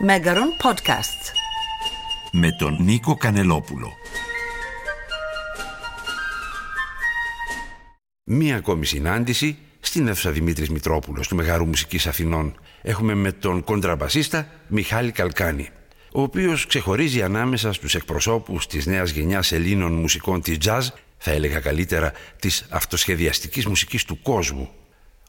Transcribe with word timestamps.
Μέγαρον 0.00 0.48
Podcasts. 0.62 1.32
Με 2.32 2.52
τον 2.52 2.76
Νίκο 2.80 3.16
Κανελόπουλο. 3.16 3.92
Μία 8.24 8.56
ακόμη 8.56 8.86
συνάντηση 8.86 9.58
στην 9.80 10.08
αίθουσα 10.08 10.30
Δημήτρης 10.30 10.70
Μητρόπουλος 10.70 11.28
του 11.28 11.36
Μεγάρου 11.36 11.66
Μουσικής 11.66 12.06
Αθηνών. 12.06 12.60
Έχουμε 12.82 13.14
με 13.14 13.32
τον 13.32 13.64
κοντραμπασίστα 13.64 14.46
Μιχάλη 14.68 15.12
Καλκάνη, 15.12 15.68
ο 16.12 16.22
οποίος 16.22 16.66
ξεχωρίζει 16.66 17.22
ανάμεσα 17.22 17.72
στους 17.72 17.94
εκπροσώπους 17.94 18.66
της 18.66 18.86
νέας 18.86 19.10
γενιάς 19.10 19.52
Ελλήνων 19.52 19.92
μουσικών 19.92 20.42
της 20.42 20.56
jazz, 20.64 20.82
θα 21.18 21.30
έλεγα 21.30 21.60
καλύτερα 21.60 22.12
της 22.40 22.66
αυτοσχεδιαστικής 22.70 23.66
μουσικής 23.66 24.04
του 24.04 24.22
κόσμου. 24.22 24.70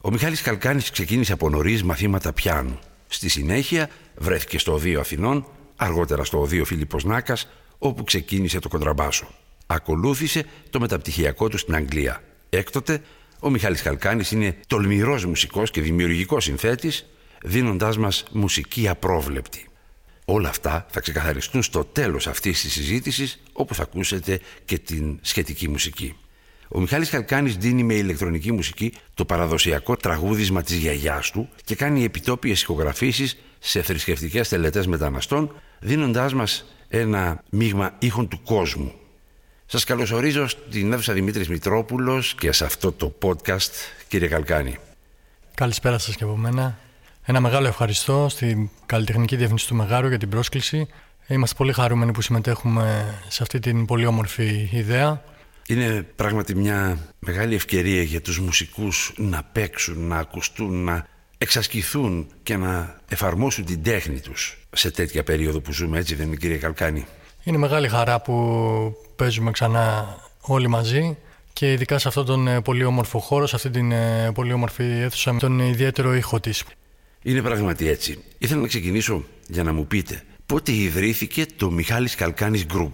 Ο 0.02 0.10
Μιχάλης 0.10 0.42
Καλκάνης 0.42 0.90
ξεκίνησε 0.90 1.32
από 1.32 1.48
νωρίς 1.48 1.82
μαθήματα 1.82 2.32
πιάνου. 2.32 2.78
Στη 3.12 3.28
συνέχεια 3.28 3.90
βρέθηκε 4.16 4.58
στο 4.58 4.72
Οδείο 4.72 5.00
Αθηνών, 5.00 5.46
αργότερα 5.76 6.24
στο 6.24 6.40
Οδείο 6.40 6.64
Φίλιππος 6.64 7.04
Νάκας, 7.04 7.48
όπου 7.78 8.04
ξεκίνησε 8.04 8.58
το 8.58 8.68
κοντραμπάσο. 8.68 9.34
Ακολούθησε 9.66 10.44
το 10.70 10.80
μεταπτυχιακό 10.80 11.48
του 11.48 11.58
στην 11.58 11.74
Αγγλία. 11.74 12.22
Έκτοτε, 12.50 13.02
ο 13.40 13.50
Μιχάλης 13.50 13.82
Καλκάνης 13.82 14.30
είναι 14.30 14.56
τολμηρός 14.66 15.24
μουσικός 15.24 15.70
και 15.70 15.80
δημιουργικός 15.80 16.44
συνθέτης, 16.44 17.06
δίνοντάς 17.42 17.98
μας 17.98 18.24
μουσική 18.32 18.88
απρόβλεπτη. 18.88 19.68
Όλα 20.24 20.48
αυτά 20.48 20.86
θα 20.90 21.00
ξεκαθαριστούν 21.00 21.62
στο 21.62 21.84
τέλος 21.84 22.26
αυτής 22.26 22.60
της 22.60 22.72
συζήτησης, 22.72 23.42
όπου 23.52 23.74
θα 23.74 23.82
ακούσετε 23.82 24.40
και 24.64 24.78
την 24.78 25.18
σχετική 25.20 25.68
μουσική. 25.68 26.16
Ο 26.72 26.80
Μιχάλης 26.80 27.10
Καλκάνης 27.10 27.56
δίνει 27.56 27.82
με 27.82 27.94
ηλεκτρονική 27.94 28.52
μουσική 28.52 28.92
το 29.14 29.24
παραδοσιακό 29.24 29.96
τραγούδισμα 29.96 30.62
της 30.62 30.76
γιαγιάς 30.76 31.30
του 31.30 31.48
και 31.64 31.74
κάνει 31.74 32.04
επιτόπιες 32.04 32.62
ηχογραφήσεις 32.62 33.36
σε 33.58 33.82
θρησκευτικές 33.82 34.48
τελετές 34.48 34.86
μεταναστών, 34.86 35.54
δίνοντάς 35.80 36.34
μας 36.34 36.64
ένα 36.88 37.42
μείγμα 37.50 37.94
ήχων 37.98 38.28
του 38.28 38.42
κόσμου. 38.42 38.92
Σας 39.66 39.84
καλωσορίζω 39.84 40.48
στην 40.48 40.92
αίθουσα 40.92 41.12
Δημήτρης 41.12 41.48
Μητρόπουλος 41.48 42.34
και 42.34 42.52
σε 42.52 42.64
αυτό 42.64 42.92
το 42.92 43.14
podcast, 43.22 43.70
κύριε 44.08 44.28
Καλκάνη. 44.28 44.78
Καλησπέρα 45.54 45.98
σας 45.98 46.16
και 46.16 46.24
από 46.24 46.36
μένα. 46.36 46.78
Ένα 47.22 47.40
μεγάλο 47.40 47.66
ευχαριστώ 47.66 48.28
στην 48.28 48.68
Καλλιτεχνική 48.86 49.36
Διεύθυνση 49.36 49.66
του 49.66 49.74
Μεγάρου 49.74 50.08
για 50.08 50.18
την 50.18 50.28
πρόσκληση. 50.28 50.88
Είμαστε 51.26 51.56
πολύ 51.56 51.72
χαρούμενοι 51.72 52.12
που 52.12 52.20
συμμετέχουμε 52.20 53.18
σε 53.28 53.42
αυτή 53.42 53.58
την 53.58 53.86
πολύ 53.86 54.06
όμορφη 54.06 54.68
ιδέα. 54.72 55.22
Είναι 55.70 56.06
πράγματι 56.16 56.54
μια 56.54 56.98
μεγάλη 57.18 57.54
ευκαιρία 57.54 58.02
για 58.02 58.20
τους 58.20 58.40
μουσικούς 58.40 59.12
να 59.16 59.42
παίξουν, 59.52 60.06
να 60.06 60.16
ακουστούν, 60.16 60.84
να 60.84 61.06
εξασκηθούν 61.38 62.26
και 62.42 62.56
να 62.56 63.00
εφαρμόσουν 63.08 63.64
την 63.64 63.82
τέχνη 63.82 64.20
τους 64.20 64.66
σε 64.72 64.90
τέτοια 64.90 65.22
περίοδο 65.22 65.60
που 65.60 65.72
ζούμε, 65.72 65.98
έτσι 65.98 66.14
δεν 66.14 66.26
είναι 66.26 66.36
κύριε 66.36 66.56
Καλκάνη; 66.56 67.06
Είναι 67.42 67.56
μεγάλη 67.56 67.88
χαρά 67.88 68.20
που 68.20 68.34
παίζουμε 69.16 69.50
ξανά 69.50 70.16
όλοι 70.40 70.68
μαζί 70.68 71.16
και 71.52 71.72
ειδικά 71.72 71.98
σε 71.98 72.08
αυτόν 72.08 72.24
τον 72.26 72.48
ε, 72.48 72.60
πολύ 72.60 72.84
όμορφο 72.84 73.18
χώρο, 73.18 73.46
σε 73.46 73.56
αυτή 73.56 73.70
την 73.70 73.92
ε, 73.92 74.30
πολύ 74.34 74.52
όμορφη 74.52 74.82
αίθουσα 74.82 75.32
με 75.32 75.38
τον 75.38 75.58
ιδιαίτερο 75.58 76.14
ήχο 76.14 76.40
της. 76.40 76.64
Είναι 77.22 77.42
πράγματι 77.42 77.88
έτσι. 77.88 78.22
Ήθελα 78.38 78.60
να 78.60 78.66
ξεκινήσω 78.66 79.24
για 79.48 79.62
να 79.62 79.72
μου 79.72 79.86
πείτε 79.86 80.22
πότε 80.46 80.72
ιδρύθηκε 80.72 81.46
το 81.56 81.70
Μιχάλης 81.70 82.14
Καλκάνης 82.14 82.66
Group; 82.72 82.92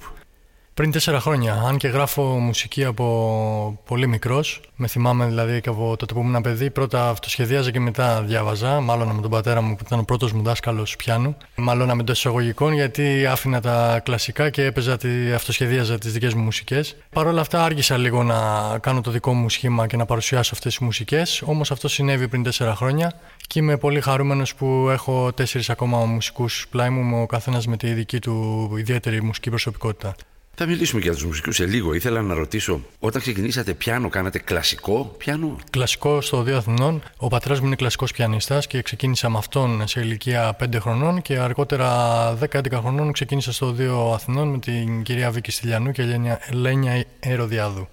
Πριν 0.76 0.90
τέσσερα 0.90 1.20
χρόνια, 1.20 1.62
αν 1.66 1.76
και 1.76 1.88
γράφω 1.88 2.22
μουσική 2.22 2.84
από 2.84 3.80
πολύ 3.86 4.06
μικρός, 4.06 4.60
με 4.76 4.86
θυμάμαι 4.86 5.26
δηλαδή 5.26 5.60
και 5.60 5.68
από 5.68 5.96
τότε 5.96 6.14
που 6.14 6.20
ήμουν 6.20 6.42
παιδί, 6.42 6.70
πρώτα 6.70 7.08
αυτοσχεδίαζα 7.08 7.70
και 7.70 7.80
μετά 7.80 8.22
διάβαζα. 8.22 8.80
Μάλλον 8.80 9.08
με 9.08 9.20
τον 9.20 9.30
πατέρα 9.30 9.60
μου 9.60 9.76
που 9.76 9.82
ήταν 9.86 9.98
ο 9.98 10.02
πρώτος 10.02 10.32
μου 10.32 10.42
δάσκαλος 10.42 10.96
πιάνου. 10.96 11.36
Μάλλον 11.54 11.86
με 11.86 12.00
εντό 12.00 12.12
εισαγωγικών, 12.12 12.72
γιατί 12.72 13.26
άφηνα 13.26 13.60
τα 13.60 14.00
κλασικά 14.04 14.50
και 14.50 14.64
έπαιζα, 14.64 14.96
τη, 14.96 15.32
αυτοσχεδίαζα 15.32 15.98
τις 15.98 16.12
δικές 16.12 16.34
μου 16.34 16.42
μουσικές. 16.42 16.96
Παρ' 17.10 17.26
όλα 17.26 17.40
αυτά, 17.40 17.64
άργησα 17.64 17.96
λίγο 17.96 18.22
να 18.22 18.38
κάνω 18.78 19.00
το 19.00 19.10
δικό 19.10 19.34
μου 19.34 19.48
σχήμα 19.48 19.86
και 19.86 19.96
να 19.96 20.04
παρουσιάσω 20.04 20.50
αυτές 20.54 20.72
τις 20.76 20.84
μουσικές. 20.84 21.42
Όμως 21.44 21.70
αυτό 21.70 21.88
συνέβη 21.88 22.28
πριν 22.28 22.42
τέσσερα 22.42 22.74
χρόνια 22.74 23.12
και 23.46 23.58
είμαι 23.58 23.76
πολύ 23.76 24.00
χαρούμενος 24.00 24.54
που 24.54 24.88
έχω 24.90 25.32
τέσσερις 25.32 25.70
ακόμα 25.70 26.04
μουσικούς 26.04 26.66
πλάι 26.70 26.90
μου, 26.90 27.22
ο 27.22 27.26
καθένας 27.26 27.66
με 27.66 27.76
τη 27.76 27.92
δική 27.92 28.18
του 28.18 28.68
ιδιαίτερη 28.78 29.22
μουσική 29.22 29.50
προσωπικότητα. 29.50 30.14
Θα 30.58 30.66
μιλήσουμε 30.66 31.00
για 31.00 31.12
τους 31.12 31.24
μουσικούς 31.24 31.54
σε 31.56 31.66
λίγο. 31.66 31.94
Ήθελα 31.94 32.22
να 32.22 32.34
ρωτήσω, 32.34 32.80
όταν 32.98 33.20
ξεκινήσατε 33.20 33.74
πιάνο, 33.74 34.08
κάνατε 34.08 34.38
κλασικό 34.38 35.14
πιάνο; 35.18 35.56
Κλασικό 35.70 36.20
στο 36.20 36.42
Δύο 36.42 36.56
Αθηνών. 36.56 37.02
Ο 37.16 37.28
πατέρας 37.28 37.60
μου 37.60 37.66
είναι 37.66 37.76
κλασικός 37.76 38.12
πιανίστας 38.12 38.66
και 38.66 38.82
ξεκίνησα 38.82 39.30
με 39.30 39.38
αυτόν 39.38 39.86
σε 39.86 40.00
ηλικία 40.00 40.56
5 40.60 40.80
χρονών 40.80 41.22
και 41.22 41.38
αργότερα 41.38 42.38
10-11 42.38 42.78
χρονών 42.80 43.12
ξεκίνησα 43.12 43.52
στο 43.52 43.72
Δύο 43.72 44.10
Αθηνών 44.12 44.48
με 44.48 44.58
την 44.58 45.02
κυρία 45.02 45.30
Βίκη 45.30 45.50
Στυλιανού 45.50 45.90
και 45.92 46.02
Ελένια 46.50 47.04
Ερωδιάδου. 47.20 47.88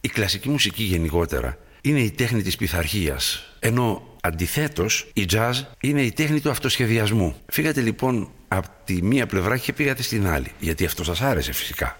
Η 0.00 0.08
κλασική 0.08 0.48
μουσική 0.48 0.82
γενικότερα 0.82 1.58
είναι 1.80 2.00
η 2.00 2.10
τέχνη 2.10 2.42
της 2.42 2.56
πειθαρχίας. 2.56 3.52
Ενώ 3.58 4.02
αντιθέτως 4.20 5.10
η 5.12 5.26
jazz 5.32 5.52
είναι 5.80 6.02
η 6.02 6.12
τέχνη 6.12 6.40
του 6.40 6.50
αυτοσχεδιασμού. 6.50 7.34
Φύγατε 7.46 7.80
λοιπόν 7.80 8.30
από 8.48 8.68
τη 8.84 9.02
μία 9.02 9.26
πλευρά 9.26 9.56
και 9.56 9.72
πήγατε 9.72 10.02
στην 10.02 10.26
άλλη. 10.28 10.52
Γιατί 10.58 10.84
αυτό 10.84 11.04
σας 11.04 11.20
άρεσε 11.20 11.52
φυσικά. 11.52 11.99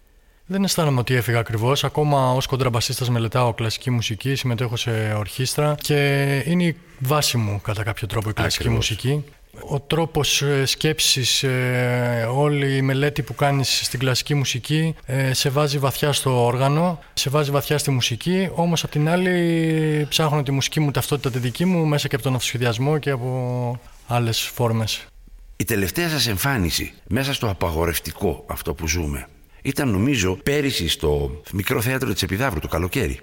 Δεν 0.53 0.65
αισθάνομαι 0.65 1.01
ότι 1.01 1.15
έφυγα 1.15 1.39
ακριβώς. 1.39 1.85
Ακόμα 1.85 2.33
ως 2.33 2.47
κοντραμπασίστας 2.47 3.11
μελετάω 3.11 3.55
κλασική 3.55 3.91
μουσική, 3.91 4.35
συμμετέχω 4.35 4.77
σε 4.77 5.15
ορχήστρα 5.17 5.75
και 5.81 6.25
είναι 6.47 6.65
η 6.65 6.77
βάση 6.99 7.37
μου 7.37 7.61
κατά 7.61 7.83
κάποιο 7.83 8.07
τρόπο 8.07 8.29
η 8.29 8.33
κλασική 8.33 8.69
μουσική. 8.69 9.25
Ο 9.69 9.81
τρόπος 9.81 10.43
ε, 10.43 10.65
σκέψης, 10.65 11.43
ε, 11.43 12.29
όλη 12.35 12.77
η 12.77 12.83
μελέτη 12.83 13.23
που 13.23 13.35
κάνεις 13.35 13.81
στην 13.85 13.99
κλασική 13.99 14.35
μουσική 14.35 14.95
ε, 15.07 15.33
σε 15.33 15.49
βάζει 15.51 15.79
βαθιά 15.79 16.13
στο 16.13 16.45
όργανο, 16.45 16.99
σε 17.15 17.31
βάζει 17.31 17.51
βαθιά 17.51 17.79
στη 17.79 17.91
μουσική, 17.91 18.51
όμως 18.55 18.85
απ' 18.85 18.91
την 18.91 19.09
άλλη 19.09 20.07
ψάχνω 20.09 20.43
τη 20.43 20.51
μουσική 20.51 20.81
μου 20.81 20.91
ταυτότητα 20.91 21.31
τη 21.31 21.39
δική 21.39 21.65
μου 21.65 21.87
μέσα 21.87 22.09
και 22.09 22.15
από 22.15 22.25
τον 22.25 22.35
αυτοσχεδιασμό 22.35 22.99
και 22.99 23.11
από 23.11 23.81
άλλες 24.07 24.41
φόρμες. 24.55 25.07
Η 25.57 25.65
τελευταία 25.65 26.09
σας 26.09 26.27
εμφάνιση 26.27 26.93
μέσα 27.09 27.35
στο 27.35 27.49
απαγορευτικό 27.51 28.45
αυτό 28.47 28.75
που 28.75 28.89
ζούμε 28.89 29.27
ήταν 29.63 29.91
νομίζω 29.91 30.39
πέρυσι 30.43 30.89
στο 30.89 31.41
μικρό 31.53 31.81
θέατρο 31.81 32.13
της 32.13 32.23
Επιδαύρου 32.23 32.61
το 32.61 32.69
καλοκαίρι. 32.69 33.21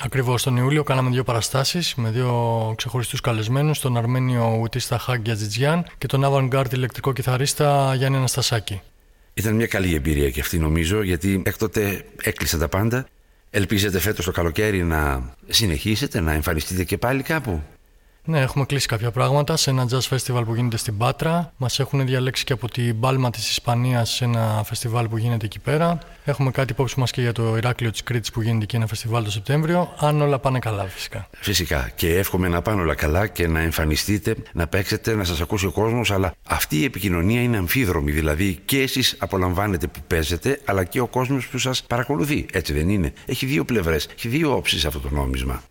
Ακριβώς. 0.00 0.42
Τον 0.42 0.56
Ιούλιο 0.56 0.82
κάναμε 0.82 1.10
δύο 1.10 1.24
παραστάσεις 1.24 1.94
με 1.94 2.10
δύο 2.10 2.72
ξεχωριστούς 2.76 3.20
καλεσμένους, 3.20 3.80
τον 3.80 3.96
Αρμένιο 3.96 4.58
Ουτίστα 4.60 4.98
Χάγκια 4.98 5.34
Τζιτζιάν 5.34 5.84
και 5.98 6.06
τον 6.06 6.22
Avant-Garde 6.24 6.72
ηλεκτρικό 6.72 7.12
κιθαρίστα 7.12 7.94
Γιάννη 7.94 8.16
Αναστασάκη. 8.16 8.80
Ήταν 9.34 9.54
μια 9.54 9.66
καλή 9.66 9.94
εμπειρία 9.94 10.30
και 10.30 10.40
αυτή 10.40 10.58
νομίζω, 10.58 11.02
γιατί 11.02 11.42
έκτοτε 11.44 12.04
έκλεισα 12.22 12.58
τα 12.58 12.68
πάντα. 12.68 13.06
Ελπίζετε 13.50 13.98
φέτος 13.98 14.24
το 14.24 14.30
καλοκαίρι 14.30 14.82
να 14.82 15.30
συνεχίσετε, 15.48 16.20
να 16.20 16.32
εμφανιστείτε 16.32 16.84
και 16.84 16.98
πάλι 16.98 17.22
κάπου; 17.22 17.62
Ναι, 18.24 18.40
έχουμε 18.40 18.64
κλείσει 18.64 18.86
κάποια 18.86 19.10
πράγματα 19.10 19.56
σε 19.56 19.70
ένα 19.70 19.86
jazz 19.90 20.16
festival 20.16 20.42
που 20.44 20.54
γίνεται 20.54 20.76
στην 20.76 20.96
Πάτρα. 20.96 21.52
Μας 21.56 21.78
έχουν 21.78 22.06
διαλέξει 22.06 22.44
και 22.44 22.52
από 22.52 22.70
την 22.70 23.00
Πάλμα 23.00 23.30
της 23.30 23.50
Ισπανίας 23.50 24.10
σε 24.10 24.24
ένα 24.24 24.62
φεστιβάλ 24.64 25.08
που 25.08 25.16
γίνεται 25.16 25.44
εκεί 25.44 25.58
πέρα. 25.58 25.98
Έχουμε 26.24 26.50
κάτι 26.50 26.72
υπόψη 26.72 27.00
μας 27.00 27.10
και 27.10 27.20
για 27.20 27.32
το 27.32 27.56
Ηράκλειο 27.56 27.90
της 27.90 28.02
Κρήτης 28.02 28.30
που 28.30 28.42
γίνεται 28.42 28.62
εκεί 28.62 28.76
ένα 28.76 28.86
φεστιβάλ 28.86 29.24
το 29.24 29.30
Σεπτέμβριο. 29.30 29.94
Αν 29.98 30.20
όλα 30.20 30.38
πάνε 30.38 30.58
καλά, 30.58 30.84
φυσικά. 30.84 31.28
Φυσικά. 31.40 31.90
Και 31.94 32.18
εύχομαι 32.18 32.48
να 32.48 32.62
πάνε 32.62 32.80
όλα 32.80 32.94
καλά 32.94 33.26
και 33.26 33.46
να 33.46 33.60
εμφανιστείτε, 33.60 34.36
να 34.52 34.66
παίξετε, 34.66 35.14
να 35.14 35.24
σας 35.24 35.40
ακούσει 35.40 35.66
ο 35.66 35.72
κόσμος. 35.72 36.10
Αλλά 36.10 36.34
αυτή 36.46 36.76
η 36.80 36.84
επικοινωνία 36.84 37.42
είναι 37.42 37.56
αμφίδρομη. 37.56 38.10
Δηλαδή 38.10 38.58
και 38.64 38.80
εσείς 38.82 39.16
απολαμβάνετε 39.18 39.86
που 39.86 40.00
παίζετε, 40.06 40.60
αλλά 40.64 40.84
και 40.84 41.00
ο 41.00 41.06
κόσμος 41.06 41.46
που 41.48 41.58
σας 41.58 41.82
παρακολουθεί. 41.82 42.46
Έτσι 42.52 42.72
δεν 42.72 42.88
είναι. 42.88 43.12
Έχει 43.26 43.46
δύο 43.46 43.64
πλευρές, 43.64 44.08
έχει 44.14 44.28
δύο 44.28 44.56
όψεις 44.56 44.84
αυτό 44.84 44.98
το 44.98 45.08
νόμισμα. 45.10 45.62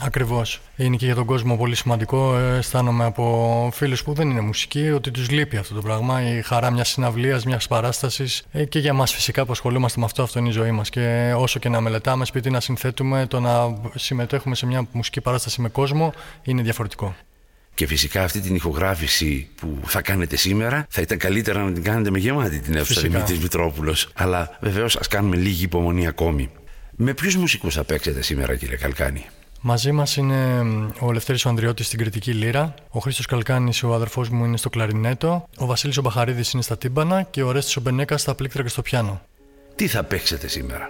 Ακριβώς. 0.00 0.60
Είναι 0.76 0.96
και 0.96 1.04
για 1.04 1.14
τον 1.14 1.24
κόσμο 1.24 1.56
πολύ 1.56 1.74
σημαντικό. 1.74 2.38
Ε, 2.38 2.56
αισθάνομαι 2.56 3.04
από 3.04 3.70
φίλους 3.72 4.02
που 4.02 4.12
δεν 4.12 4.30
είναι 4.30 4.40
μουσικοί 4.40 4.90
ότι 4.90 5.10
τους 5.10 5.30
λείπει 5.30 5.56
αυτό 5.56 5.74
το 5.74 5.80
πράγμα. 5.80 6.36
Η 6.36 6.42
χαρά 6.42 6.70
μιας 6.70 6.88
συναυλίας, 6.88 7.44
μιας 7.44 7.66
παράστασης. 7.66 8.42
Ε, 8.52 8.64
και 8.64 8.78
για 8.78 8.92
μας 8.92 9.12
φυσικά 9.12 9.44
που 9.44 9.52
ασχολούμαστε 9.52 9.98
με 10.00 10.04
αυτό, 10.04 10.22
αυτό 10.22 10.38
είναι 10.38 10.48
η 10.48 10.52
ζωή 10.52 10.70
μας. 10.70 10.90
Και 10.90 11.34
όσο 11.36 11.58
και 11.58 11.68
να 11.68 11.80
μελετάμε, 11.80 12.24
σπίτι 12.24 12.50
να 12.50 12.60
συνθέτουμε, 12.60 13.26
το 13.26 13.40
να 13.40 13.78
συμμετέχουμε 13.94 14.54
σε 14.54 14.66
μια 14.66 14.86
μουσική 14.92 15.20
παράσταση 15.20 15.60
με 15.60 15.68
κόσμο 15.68 16.12
είναι 16.42 16.62
διαφορετικό. 16.62 17.14
Και 17.74 17.86
φυσικά 17.86 18.22
αυτή 18.22 18.40
την 18.40 18.54
ηχογράφηση 18.54 19.48
που 19.54 19.78
θα 19.84 20.02
κάνετε 20.02 20.36
σήμερα 20.36 20.86
θα 20.88 21.00
ήταν 21.00 21.18
καλύτερα 21.18 21.62
να 21.62 21.72
την 21.72 21.82
κάνετε 21.82 22.10
με 22.10 22.18
γεμάτη 22.18 22.60
την 22.60 22.76
αίθουσα 22.76 23.00
Δημήτρης 23.00 23.38
Μητρόπουλος. 23.38 24.08
Αλλά 24.14 24.58
βεβαίως 24.60 24.96
ας 24.96 25.08
κάνουμε 25.08 25.36
λίγη 25.36 25.64
υπομονή 25.64 26.06
ακόμη. 26.06 26.50
Με 26.96 27.14
ποιους 27.14 27.36
μουσικούς 27.36 27.74
θα 27.74 27.84
παίξετε 27.84 28.22
σήμερα, 28.22 28.56
κύριε 28.56 28.76
Καλκάνη; 28.76 29.26
Μαζί 29.68 29.92
μας 29.92 30.16
είναι 30.16 30.62
ο 31.00 31.12
Λευτέρης 31.12 31.44
ο 31.44 31.48
Ανδριώτης 31.48 31.86
στην 31.86 31.98
κριτική 31.98 32.32
λύρα, 32.32 32.74
ο 32.90 32.98
Χρήστος 32.98 33.26
Καλκάνης 33.26 33.82
ο 33.82 33.94
αδερφός 33.94 34.28
μου 34.28 34.44
είναι 34.44 34.56
στο 34.56 34.68
κλαρινέτο, 34.68 35.48
ο 35.58 35.66
Βασίλης 35.66 35.96
ο 35.96 36.02
Μπαχαρίδης 36.02 36.52
είναι 36.52 36.62
στα 36.62 36.78
τύμπανα 36.78 37.22
και 37.22 37.42
ο 37.42 37.50
Ρέστης 37.50 37.76
ο 37.76 37.80
Μπενέκας 37.80 38.20
στα 38.20 38.34
πλήκτρα 38.34 38.62
και 38.62 38.68
στο 38.68 38.82
πιάνο. 38.82 39.20
Τι 39.74 39.86
θα 39.86 40.04
παίξετε 40.04 40.48
σήμερα; 40.48 40.88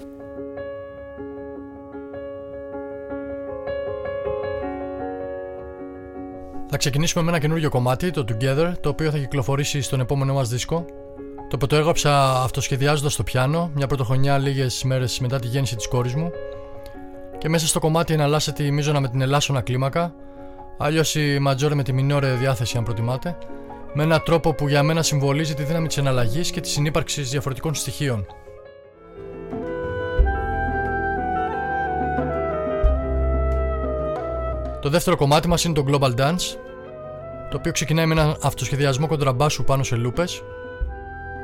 Θα 6.68 6.76
ξεκινήσουμε 6.76 7.24
με 7.24 7.30
ένα 7.30 7.38
καινούργιο 7.38 7.70
κομμάτι, 7.70 8.10
το 8.10 8.24
Together, 8.28 8.72
το 8.80 8.88
οποίο 8.88 9.10
θα 9.10 9.18
κυκλοφορήσει 9.18 9.80
στον 9.80 10.00
επόμενο 10.00 10.32
μας 10.32 10.48
δίσκο. 10.48 10.84
Το 11.36 11.54
οποίο 11.54 11.66
το 11.66 11.76
έγραψα 11.76 12.42
αυτοσχεδιάζοντας 12.42 13.16
το 13.16 13.22
πιάνο, 13.22 13.70
μια 13.74 13.86
πρωτοχρονιά 13.86 14.38
λίγες 14.38 14.82
μέρες 14.82 15.18
μετά 15.18 15.38
τη 15.38 15.46
γέννηση 15.46 15.76
της 15.76 15.88
κόρης 15.88 16.14
μου. 16.14 16.30
Και 17.38 17.48
μέσα 17.48 17.66
στο 17.66 17.78
κομμάτι 17.78 18.12
εναλλάσσεται 18.12 18.62
η 18.62 18.70
μίζωνα 18.70 19.00
με 19.00 19.08
την 19.08 19.20
ελάσσονα 19.20 19.60
κλίμακα, 19.60 20.14
αλλιώς 20.78 21.14
η 21.14 21.38
ματζόρε 21.38 21.74
με 21.74 21.82
τη 21.82 21.92
μινόρε 21.92 22.32
διάθεση 22.32 22.76
αν 22.76 22.84
προτιμάτε, 22.84 23.38
με 23.92 24.02
έναν 24.02 24.22
τρόπο 24.24 24.54
που 24.54 24.68
για 24.68 24.82
μένα 24.82 25.02
συμβολίζει 25.02 25.54
τη 25.54 25.62
δύναμη 25.62 25.86
της 25.86 25.96
εναλλαγής 25.96 26.50
και 26.50 26.60
της 26.60 26.70
συνύπαρξης 26.70 27.30
διαφορετικών 27.30 27.74
στοιχείων. 27.74 28.26
Το 34.80 34.88
δεύτερο 34.88 35.16
κομμάτι 35.16 35.48
μας 35.48 35.64
είναι 35.64 35.74
το 35.74 35.84
Global 35.88 36.14
Dance, 36.20 36.56
το 37.50 37.56
οποίο 37.56 37.72
ξεκινάει 37.72 38.06
με 38.06 38.12
έναν 38.12 38.36
αυτοσχεδιασμό 38.42 39.06
κοντραμπάσου 39.06 39.64
πάνω 39.64 39.82
σε 39.82 39.96
λούπες, 39.96 40.42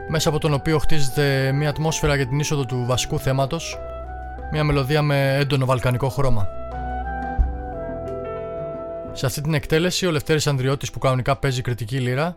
μέσα 0.09 0.29
από 0.29 0.39
τον 0.39 0.55
οποίο 0.55 0.79
χτίζεται 0.79 1.53
μια 1.53 1.69
ατμόσφαιρα 1.69 2.17
για 2.17 2.27
την 2.27 2.39
είσοδο 2.39 2.65
του 2.65 2.85
βασικού 2.87 3.19
θέματος, 3.19 3.79
μια 4.53 4.65
μελωδία 4.65 5.03
με 5.03 5.37
έντονο 5.37 5.67
βαλκανικό 5.67 6.09
χρώμα. 6.09 6.49
Σε 9.13 9.27
αυτή 9.27 9.41
την 9.41 9.55
εκτέλεση 9.55 10.07
ο 10.07 10.11
Λευτέρης 10.11 10.47
Ανδριώτης 10.47 10.91
που 10.91 10.99
κανονικά 10.99 11.37
παίζει 11.37 11.63
κριτική 11.63 12.01
λύρα, 12.01 12.37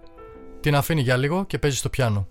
την 0.60 0.76
αφήνει 0.76 1.02
για 1.02 1.18
λίγο 1.18 1.46
και 1.46 1.58
παίζει 1.58 1.78
στο 1.78 1.90
πιάνο. 1.90 2.28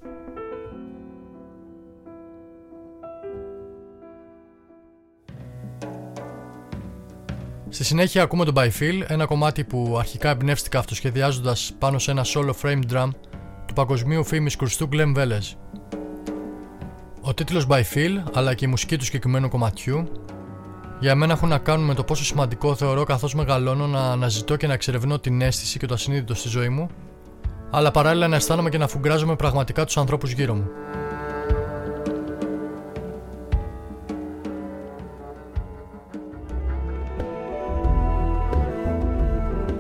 Στη 7.69 7.85
συνέχεια 7.85 8.23
ακούμε 8.23 8.45
τον 8.45 8.55
By 8.57 8.69
Feel, 8.81 9.03
ένα 9.07 9.25
κομμάτι 9.25 9.65
που 9.65 9.97
αρχικά 9.99 10.31
εμπνεύστηκα 10.31 10.79
αυτοσχεδιάζοντας 10.79 11.73
πάνω 11.79 11.99
σε 11.99 12.11
ένα 12.11 12.25
solo 12.35 12.53
frame 12.63 12.81
drum 12.93 13.09
του 13.67 13.75
παγκοσμίου 13.75 14.25
φήμης 14.25 14.57
κρουστού 14.57 14.89
Glenn 14.93 15.17
Veles. 15.17 15.66
Ο 17.29 17.35
τίτλος 17.35 17.67
By 17.69 17.83
Feel, 17.95 18.23
αλλά 18.35 18.55
και 18.55 18.65
η 18.65 18.69
μουσική 18.69 18.97
του 18.97 19.05
συγκεκριμένου 19.05 19.49
κομματιού, 19.49 20.09
για 21.01 21.15
μένα 21.15 21.33
έχουν 21.33 21.49
να 21.49 21.59
κάνουν 21.59 21.87
με 21.87 21.95
το 21.95 22.05
πόσο 22.05 22.25
σημαντικό 22.25 22.75
θεωρώ 22.75 23.05
καθώς 23.05 23.35
μεγαλώνω 23.35 23.87
να 23.87 24.01
αναζητώ 24.01 24.57
και 24.57 24.67
να 24.67 24.73
εξερευνώ 24.73 25.19
την 25.19 25.41
αίσθηση 25.41 25.79
και 25.79 25.87
το 25.87 25.95
ασυνείδητο 25.95 26.35
στη 26.35 26.49
ζωή 26.49 26.69
μου, 26.69 26.89
αλλά 27.71 27.91
παράλληλα 27.91 28.29
να 28.29 28.37
αισθάνομαι 28.37 28.69
και 28.69 28.79
να 28.79 28.89
φουγκράζομαι 28.89 29.37
πραγματικά 29.37 29.85
τους 29.85 29.97
ανθρώπους 29.97 30.31
γύρω 30.31 30.55
μου. 30.55 30.69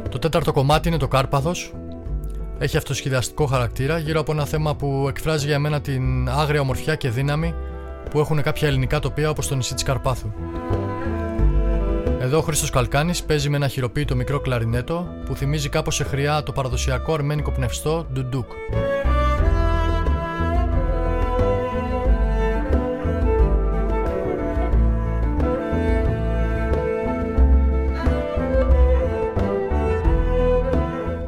Το 0.08 0.19
τέταρτο 0.19 0.52
κομμάτι 0.52 0.88
είναι 0.88 0.96
το 0.96 1.08
Κάρπαθος. 1.08 1.72
Έχει 2.58 2.76
αυτοσχεδιαστικό 2.76 3.47
χαρακτήρα 3.47 3.99
γύρω 3.99 4.20
από 4.20 4.32
ένα 4.32 4.44
θέμα 4.44 4.75
που 4.76 5.06
εκφράζει 5.08 5.47
για 5.47 5.58
μένα 5.58 5.81
την 5.81 6.29
άγρια 6.29 6.61
ομορφιά 6.61 6.94
και 6.94 7.11
δύναμη 7.11 7.55
που 8.11 8.19
έχουν 8.19 8.43
κάποια 8.43 8.69
ελληνικά 8.69 8.99
τοπία 8.99 9.31
όπως 9.31 9.49
το 9.49 9.55
νησί 9.55 9.75
της 9.75 9.82
Καρπάθου. 9.82 10.32
Εδώ 12.20 12.38
ο 12.38 12.41
Χρήστος 12.41 12.70
Καλκάνης 12.70 13.23
παίζει 13.23 13.49
με 13.49 13.56
ένα 13.56 13.69
χειροποίητο 13.69 14.17
μικρό 14.17 14.41
κλαρινέτο 14.41 15.08
που 15.25 15.35
θυμίζει 15.35 15.69
κάπως 15.69 15.94
σε 15.94 16.05
χρειά 16.05 16.43
το 16.43 16.53
παραδοσιακό 16.53 17.12
αρμένικο 17.14 17.50
πνευστό 17.50 18.06
ντουντούκ. 18.12 18.50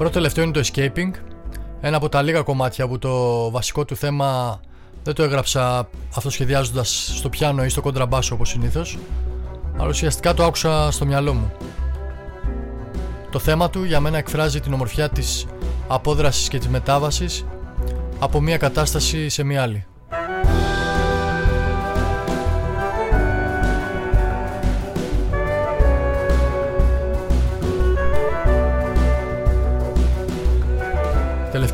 Πρώτο 0.09 0.23
τελευταίο 0.23 0.45
είναι 0.45 0.53
το 0.53 0.69
Escaping, 0.73 1.11
ένα 1.81 1.97
από 1.97 2.09
τα 2.09 2.23
λίγα 2.23 2.43
κομμάτια 2.43 2.89
που 2.89 2.99
το 2.99 3.51
βασικό 3.51 3.85
του 3.85 3.97
θέμα 3.97 4.61
δεν 5.03 5.15
το 5.15 5.23
έγραψα 5.23 5.89
αυτοσχεδιάζοντας 6.17 7.13
στο 7.17 7.29
πιάνο 7.29 7.65
ή 7.65 7.69
στο 7.69 7.81
κοντραμπάσο 7.81 8.35
όπως 8.35 8.49
συνήθως, 8.49 8.99
αλλά 9.77 9.89
ουσιαστικά 9.89 10.35
το 10.35 10.45
άκουσα 10.45 10.91
στο 10.91 11.07
μυαλό 11.07 11.35
μου. 11.35 11.53
Το 13.31 13.39
θέμα 13.39 13.71
του 13.71 13.85
για 13.85 14.01
μένα 14.01 14.19
εκφράζει 14.19 14.61
την 14.61 14.73
ομορφιά 14.73 15.09
της 15.09 15.47
απόδρασης 15.89 16.49
και 16.49 16.59
της 16.59 16.69
μετάβασης 16.69 17.47
από 18.19 18.41
μία 18.41 18.57
κατάσταση 18.57 19.29
σε 19.29 19.43
μία 19.43 19.63
άλλη. 19.63 19.88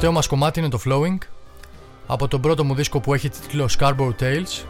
Τελευταίο 0.05 0.23
μας 0.23 0.39
κομμάτι 0.39 0.61
είναι 0.61 0.69
το 0.69 0.81
Flowing 0.87 1.19
από 2.07 2.29
τον 2.29 2.41
πρώτο 2.41 2.65
μου 2.65 2.75
δίσκο 2.75 3.01
που 3.01 3.15
έχει 3.15 3.29
τίτλο 3.29 3.69
Scarborough 3.79 4.23
Tales. 4.23 4.65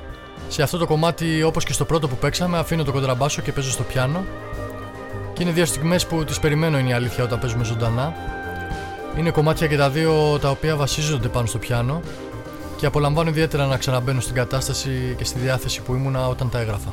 Σε 0.49 0.63
αυτό 0.63 0.79
το 0.79 0.87
κομμάτι 0.87 1.43
όπως 1.43 1.65
και 1.65 1.73
στο 1.73 1.85
πρώτο 1.85 2.09
που 2.09 2.17
παίξαμε 2.17 2.59
αφήνω 2.59 2.85
το 2.85 2.93
κοντραμπάσο 2.93 3.43
και 3.43 3.53
παίζω 3.53 3.71
στο 3.71 3.83
πιάνο. 3.83 4.25
Και 5.33 5.43
είναι 5.43 5.53
δύο 5.53 5.65
στιγμές 5.65 6.07
που 6.07 6.25
τις 6.25 6.39
περιμένω 6.41 6.79
είναι 6.79 6.89
η 6.89 6.93
αλήθεια 6.93 7.25
όταν 7.25 7.39
παίζουμε 7.39 7.65
ζωντανά. 7.65 8.15
Είναι 9.19 9.31
κομμάτια 9.31 9.67
και 9.67 9.77
τα 9.77 9.91
δύο 9.91 10.39
τα 10.39 10.51
οποία 10.51 10.77
βασίζονται 10.77 11.29
πάνω 11.29 11.47
στο 11.47 11.59
πιάνο 11.59 12.01
και 12.77 12.87
απολαμβάνω 12.87 13.31
ιδιαίτερα 13.31 13.67
να 13.67 13.77
ξαναμπαίνω 13.77 14.21
στην 14.21 14.35
κατάσταση 14.35 15.15
και 15.19 15.25
στη 15.25 15.39
διάθεση 15.39 15.83
που 15.83 15.95
ήμουνα 15.95 16.29
όταν 16.29 16.51
τα 16.51 16.61
έγραφα. 16.61 16.93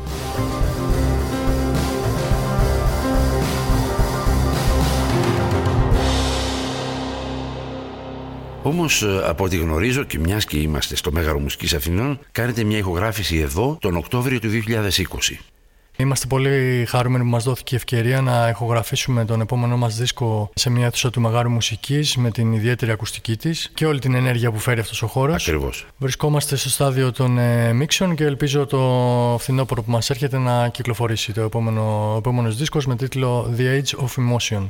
Όμως, 8.64 9.02
ε, 9.02 9.22
από 9.26 9.44
ό,τι 9.44 9.58
γνωρίζω 9.58 10.04
και 10.04 10.20
μιας 10.20 10.46
και 10.46 10.58
είμαστε 10.58 10.96
στο 10.96 11.12
Μέγαρο 11.12 11.40
Μουσικής 11.40 11.74
Αθηνών, 11.74 12.20
κάνετε 12.32 12.64
μια 12.64 12.78
ηχογράφηση 12.78 13.38
εδώ 13.38 13.78
τον 13.82 13.96
Οκτώβριο 13.96 14.40
του 14.40 14.50
2020. 14.50 15.40
Είμαστε 15.98 16.28
πολύ 16.28 16.86
χαρούμενοι 16.88 17.24
που 17.24 17.30
μας 17.30 17.44
δόθηκε 17.44 17.76
η 17.76 17.78
ευκαιρία 17.78 18.22
να 18.22 18.50
ηχογραφήσουμε 18.50 19.26
τον 19.26 19.42
επόμενό 19.42 19.78
μας 19.78 19.96
δίσκο 19.96 20.50
σε 20.56 20.70
μια 20.70 20.86
αίθουσα 20.86 21.10
του 21.10 21.22
Μεγάρου 21.22 21.50
Μουσικής 21.50 22.16
με 22.16 22.32
την 22.32 22.54
ιδιαίτερη 22.54 22.92
ακουστική 22.92 23.38
της 23.38 23.72
και 23.74 23.86
όλη 23.86 24.00
την 24.00 24.16
ενέργεια 24.16 24.52
που 24.52 24.60
φέρει 24.60 24.80
αυτός 24.80 25.02
ο 25.02 25.08
χώρος. 25.08 25.48
Ακριβώς. 25.48 25.86
Βρισκόμαστε 25.98 26.56
στο 26.56 26.70
στάδιο 26.70 27.12
των 27.12 27.38
ε, 27.38 27.74
μίξεων 27.74 28.16
και 28.16 28.24
ελπίζω 28.24 28.66
το 28.66 29.38
φθινόπωρο 29.40 29.84
που 29.84 29.92
μας 29.92 30.10
έρχεται 30.10 30.38
να 30.38 30.70
κυκλοφορήσει 30.70 31.34
το 31.34 31.42
επόμενο, 31.42 32.16
επόμενος 32.18 32.58
δίσκος 32.58 32.86
με 32.86 32.96
τίτλο 32.96 33.54
The 33.58 33.62
Age 33.62 34.04
of 34.04 34.10
Emotion. 34.10 34.70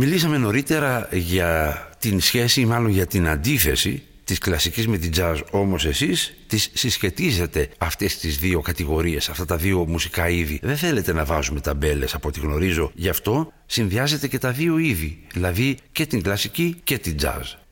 Μιλήσαμε 0.00 0.38
νωρίτερα 0.38 1.08
για 1.12 1.82
την 1.98 2.20
σχέση, 2.20 2.66
μάλλον 2.66 2.90
για 2.90 3.06
την 3.06 3.28
αντίθεση 3.28 4.02
της 4.24 4.38
κλασικής 4.38 4.88
με 4.88 4.98
την 4.98 5.12
jazz, 5.16 5.40
όμως 5.50 5.84
εσείς 5.84 6.34
τις 6.46 6.70
συσχετίζετε 6.72 7.68
αυτές 7.78 8.18
τις 8.18 8.38
δύο 8.38 8.60
κατηγορίες, 8.60 9.28
αυτά 9.28 9.44
τα 9.44 9.56
δύο 9.56 9.86
μουσικά 9.86 10.28
είδη. 10.28 10.58
Δεν 10.62 10.76
θέλετε 10.76 11.12
να 11.12 11.24
βάζουμε 11.24 11.60
ταμπέλες 11.60 12.14
από 12.14 12.28
ό,τι 12.28 12.40
γνωρίζω, 12.40 12.90
γι' 12.94 13.08
αυτό 13.08 13.52
συνδυάζετε 13.66 14.28
και 14.28 14.38
τα 14.38 14.52
δύο 14.52 14.78
είδη, 14.78 15.18
δηλαδή 15.32 15.76
και 15.92 16.06
την 16.06 16.22
κλασική 16.22 16.80
και 16.84 16.98
την 16.98 17.16
jazz. 17.22 17.67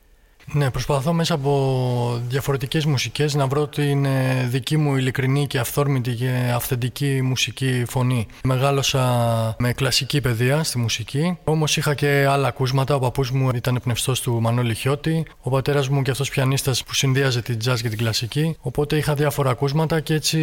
Ναι, 0.53 0.71
προσπαθώ 0.71 1.13
μέσα 1.13 1.33
από 1.33 2.21
διαφορετικές 2.27 2.85
μουσικές 2.85 3.33
να 3.33 3.47
βρω 3.47 3.67
την 3.67 4.05
ε, 4.05 4.47
δική 4.49 4.77
μου 4.77 4.95
ειλικρινή 4.95 5.47
και 5.47 5.59
αυθόρμητη 5.59 6.13
και 6.13 6.51
αυθεντική 6.55 7.21
μουσική 7.21 7.83
φωνή. 7.87 8.27
Μεγάλωσα 8.43 9.55
με 9.59 9.73
κλασική 9.73 10.21
παιδεία 10.21 10.63
στη 10.63 10.77
μουσική, 10.77 11.37
όμως 11.43 11.77
είχα 11.77 11.93
και 11.93 12.25
άλλα 12.29 12.47
ακούσματα. 12.47 12.95
Ο 12.95 12.99
παππούς 12.99 13.31
μου 13.31 13.49
ήταν 13.55 13.79
πνευστός 13.83 14.21
του 14.21 14.41
Μανώλη 14.41 14.75
Χιώτη, 14.75 15.25
ο 15.41 15.49
πατέρας 15.49 15.89
μου 15.89 16.01
και 16.01 16.11
αυτός 16.11 16.29
πιανίστας 16.29 16.83
που 16.83 16.93
συνδύαζε 16.93 17.41
την 17.41 17.57
jazz 17.65 17.79
και 17.81 17.89
την 17.89 17.97
κλασική. 17.97 18.55
Οπότε 18.61 18.97
είχα 18.97 19.13
διάφορα 19.13 19.49
ακούσματα 19.49 19.99
και 19.99 20.13
έτσι 20.13 20.39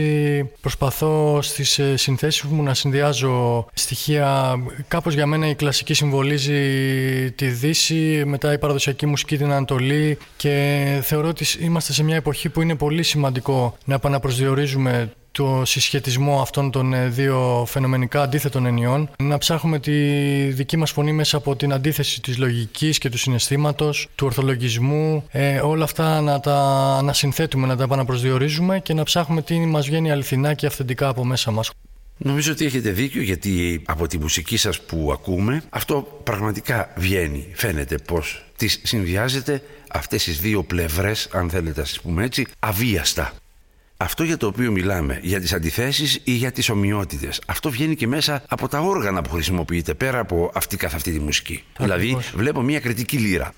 προσπαθώ 0.61 1.39
στις 1.43 1.79
ε, 1.79 1.97
συνθέσεις 1.97 2.43
μου 2.43 2.63
να 2.63 2.75
συνδυάζω 2.75 3.67
στοιχεία. 3.75 4.55
Κάπως 4.89 5.15
για 5.15 5.27
μένα 5.27 5.49
η 5.49 5.55
κλασική 5.55 5.95
συμβολίζει 5.95 6.61
τη 7.33 7.47
Δύση, 7.47 8.23
μετά 8.27 8.53
η 8.53 8.59
παραδοσιακή 8.59 9.07
μουσική 9.07 9.37
την 9.37 9.53
Ανατολή 9.53 9.94
και 10.37 10.99
θεωρώ 11.03 11.29
ότι 11.29 11.45
είμαστε 11.61 11.93
σε 11.93 12.03
μια 12.03 12.17
εποχή 12.17 12.49
που 12.49 12.63
είναι 12.63 12.75
πολύ 12.75 13.03
σημαντικό 13.03 13.77
να 13.85 13.95
επαναπροσδιορίζουμε 13.95 15.11
το 15.35 15.63
συσχετισμό 15.65 16.41
αυτών 16.41 16.71
των 16.71 16.95
ε, 16.95 17.09
δύο 17.09 17.65
φαινομενικά 17.69 18.23
αντίθετων 18.23 18.67
ενιών, 18.67 19.11
να 19.19 19.39
ψάχνουμε 19.39 19.79
τη 19.79 19.93
δική 20.51 20.77
μας 20.77 20.91
φωνή 20.91 21.13
μέσα 21.13 21.37
από 21.37 21.57
την 21.57 21.73
αντίθεση 21.73 22.21
της 22.21 22.39
λογικής 22.39 22.99
και 22.99 23.09
του 23.09 23.19
συναισθήματος, 23.19 24.09
του 24.15 24.27
ορθολογισμού, 24.27 25.25
ε, 25.31 25.59
όλα 25.59 25.85
αυτά 25.85 26.21
να 26.21 26.41
τα 26.41 26.57
ανασυνθέτουμε, 26.99 27.67
να 27.67 27.77
τα 27.77 27.83
επαναπροσδιορίζουμε 27.83 28.81
και 28.81 28.95
να 28.95 29.03
ψάχνουμε 29.03 29.43
τι 29.43 29.59
μας 29.59 29.87
βγαίνει 29.87 30.11
αληθινά 30.11 30.55
και 30.55 30.67
αυθεντικά 30.67 31.09
από 31.09 31.25
μέσα 31.25 31.51
μας. 31.51 31.71
Νομίζω 32.17 32.53
ότι 32.53 32.65
έχετε 32.65 32.91
δίκιο 32.91 33.23
γιατί 33.23 33.83
από 33.87 34.07
τη 34.07 34.19
μουσική 34.19 34.57
σας 34.57 34.81
που 34.81 35.11
ακούμε 35.13 35.63
αυτό 35.71 36.21
πραγματικά 36.23 36.93
βγαίνει, 36.97 37.47
φαίνεται 37.53 37.99
πως 37.99 38.45
τις 38.57 38.81
συνδυάζετε 38.83 39.63
αυτές 39.91 40.25
τις 40.25 40.41
δύο 40.41 40.63
πλευρές, 40.63 41.29
αν 41.33 41.51
θέλετε 41.51 41.81
να 41.81 41.87
σας 41.87 42.01
πούμε 42.01 42.25
έτσι, 42.25 42.47
αβίαστα. 42.59 43.33
αυτό 43.97 44.25
για 44.25 44.37
το 44.37 44.47
οποίο 44.47 44.71
μιλάμε, 44.71 45.19
για 45.23 45.41
τις 45.41 45.53
αντιθέσεις 45.53 46.21
ή 46.25 46.33
για 46.33 46.53
τις 46.53 46.69
ομοιότητες, 46.69 47.41
αυτό 47.47 47.71
βγαίνει 47.71 47.95
και 47.95 48.07
μέσα 48.07 48.43
από 48.49 48.69
τα 48.69 48.81
όργανα 48.81 49.23
που 49.23 49.31
χρησιμοποιείται 49.31 49.95
πέρα 49.95 50.19
από 50.19 50.51
αυτή 50.55 50.77
καθ' 50.77 50.95
αυτή 50.95 51.13
τη 51.13 51.21
μουσική. 51.21 51.65
Δηλαδή, 51.79 52.17
βλέπω 52.35 52.61
μια 52.61 52.81
κριτική 52.81 53.17
λύρα. 53.17 53.53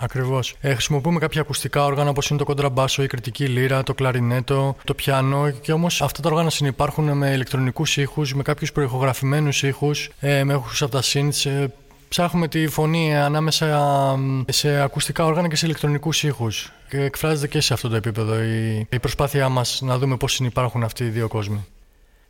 Ακριβώς. 0.00 0.56
Ε, 0.60 0.72
χρησιμοποιούμε 0.72 1.18
κάποια 1.18 1.40
ακουστικά 1.40 1.84
όργανα 1.84 2.10
όπως 2.10 2.30
είναι 2.30 2.38
το 2.38 2.44
κοντραμπάσο, 2.44 3.02
η 3.02 3.06
κριτική 3.06 3.46
λύρα, 3.46 3.82
το 3.82 3.94
κλαρινέτο, 3.94 4.76
το 4.84 4.94
πιάνο. 4.94 5.50
Και 5.50 5.72
όμως 5.72 6.02
αυτά 6.02 6.22
τα 6.22 6.28
όργανα 6.28 6.50
συνεπάρχουν 6.50 7.16
με 7.16 7.30
ηλεκτρονικούς 7.30 7.96
ήχους, 7.96 8.34
με 8.34 8.42
κάποιους 8.42 8.72
προεχογραφημένου 8.72 9.48
ήχους, 9.62 10.10
ε, 10.20 10.44
με 10.44 10.52
ήχους 10.52 10.82
από 10.82 10.92
τα 10.92 11.02
synths. 11.02 11.50
Ε, 11.50 11.66
ψάχνουμε 12.08 12.48
τη 12.48 12.66
φωνή 12.66 13.16
ανάμεσα 13.16 14.18
σε 14.48 14.80
ακουστικά 14.80 15.24
όργανα 15.24 15.48
και 15.48 15.56
σε 15.56 15.66
ηλεκτρονικούς 15.66 16.22
ήχους. 16.22 16.72
Και 16.88 17.00
εκφράζεται 17.00 17.48
και 17.48 17.60
σε 17.60 17.72
αυτό 17.72 17.88
το 17.88 17.96
επίπεδο 17.96 18.42
η, 18.42 18.86
η 18.90 18.98
προσπάθειά 18.98 19.48
μας 19.48 19.80
να 19.82 19.98
δούμε 19.98 20.16
πώς 20.16 20.32
συνεπάρχουν 20.32 20.82
αυτοί 20.82 21.04
οι 21.04 21.08
δύο 21.08 21.28
κόσμοι. 21.28 21.66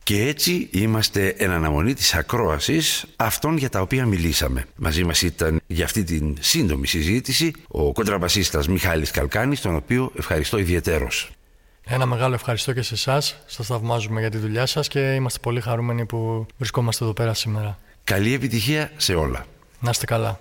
Και 0.02 0.22
έτσι 0.22 0.68
είμαστε 0.72 1.28
εν 1.28 1.50
αναμονή 1.50 1.94
της 1.94 2.14
ακρόασης 2.14 3.04
αυτών 3.16 3.56
για 3.56 3.68
τα 3.68 3.80
οποία 3.80 4.06
μιλήσαμε. 4.06 4.64
Μαζί 4.76 5.04
μας 5.04 5.22
ήταν 5.22 5.60
για 5.66 5.84
αυτή 5.84 6.04
την 6.04 6.36
σύντομη 6.40 6.86
συζήτηση 6.86 7.52
ο 7.68 7.92
κοντραμπασίστας 7.92 8.68
Μιχάλης 8.68 9.10
Καλκάνης, 9.10 9.60
τον 9.60 9.76
οποίο 9.76 10.12
ευχαριστώ 10.16 10.58
ιδιαίτερος. 10.58 11.30
Ένα 11.84 12.06
μεγάλο 12.06 12.34
ευχαριστώ 12.34 12.72
και 12.72 12.82
σε 12.82 12.94
εσάς. 12.94 13.36
Σας 13.46 13.66
θαυμάζουμε 13.66 14.20
για 14.20 14.30
τη 14.30 14.38
δουλειά 14.38 14.66
σας 14.66 14.88
και 14.88 15.00
είμαστε 15.00 15.38
πολύ 15.42 15.60
χαρούμενοι 15.60 16.06
που 16.06 16.46
βρισκόμαστε 16.56 17.04
εδώ 17.04 17.12
πέρα 17.12 17.34
σήμερα. 17.34 17.78
Καλή 18.04 18.34
επιτυχία 18.34 18.90
σε 18.96 19.14
όλα. 19.14 19.46
Να 19.80 19.90
είστε 19.90 20.06
καλά. 20.06 20.40